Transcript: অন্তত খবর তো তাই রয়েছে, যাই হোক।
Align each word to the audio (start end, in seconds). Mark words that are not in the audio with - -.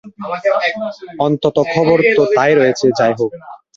অন্তত 1.19 1.57
খবর 1.73 1.97
তো 2.17 2.23
তাই 2.37 2.51
রয়েছে, 2.55 2.85
যাই 2.99 3.13
হোক। 3.19 3.31